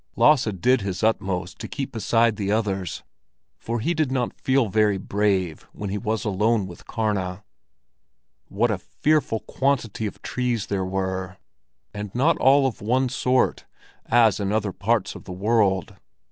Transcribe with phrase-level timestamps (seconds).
[0.15, 3.03] Lasse did his utmost to keep beside the others,
[3.59, 7.43] for he did not feel very brave when he was alone with Karna.
[8.47, 11.37] What a fearful quantity of trees there were!
[11.93, 13.65] And not all of one sort,
[14.07, 15.93] as in other parts of the world.